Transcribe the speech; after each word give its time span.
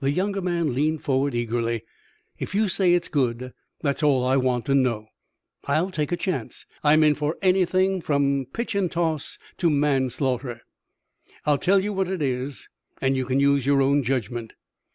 The 0.00 0.10
younger 0.10 0.40
man 0.40 0.74
leaned 0.74 1.02
forward 1.04 1.34
eagerly. 1.34 1.84
"If 2.38 2.54
you 2.54 2.70
say 2.70 2.94
it's 2.94 3.08
good, 3.08 3.52
that's 3.82 4.02
all 4.02 4.24
I 4.24 4.38
want 4.38 4.64
to 4.64 4.74
know. 4.74 5.08
I'll 5.66 5.90
take 5.90 6.10
a 6.10 6.16
chance. 6.16 6.64
I'm 6.82 7.04
in 7.04 7.14
for 7.14 7.36
anything 7.42 8.00
from 8.00 8.46
pitch 8.54 8.74
and 8.74 8.90
toss 8.90 9.38
to 9.58 9.68
manslaughter." 9.68 10.62
"I'll 11.44 11.58
tell 11.58 11.80
you 11.84 11.92
what 11.92 12.08
it 12.08 12.22
is, 12.22 12.70
and 13.02 13.14
you 13.14 13.26
can 13.26 13.40
use 13.40 13.66
your 13.66 13.82
own 13.82 14.02
judgment." 14.02 14.54